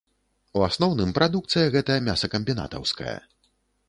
[0.59, 3.15] У асноўным, прадукцыя гэта мясакамбінатаўская.